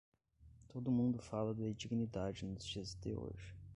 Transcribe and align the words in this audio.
Todo 0.67 0.89
mundo 0.89 1.19
fala 1.19 1.53
de 1.53 1.71
dignidade 1.75 2.43
nos 2.43 2.65
dias 2.65 2.95
de 2.95 3.15
hoje. 3.15 3.53